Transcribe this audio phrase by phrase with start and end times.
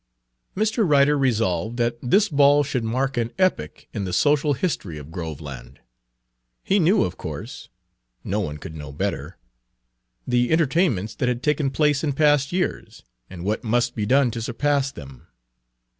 [0.57, 0.83] Mr.
[0.83, 5.79] Ryder resolved that this ball should mark an epoch in the social history of Groveland.
[6.63, 7.69] He knew, of course,
[8.23, 9.37] no one could know better,
[10.25, 14.07] the entertainments that had Page 7 taken place in past years, and what must be
[14.07, 15.27] done to surpass them.